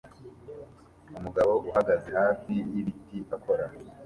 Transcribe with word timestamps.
Umugabo 1.17 1.51
uhagaze 1.69 2.09
hafi 2.19 2.53
yibiti 2.71 3.17
akora 3.35 3.65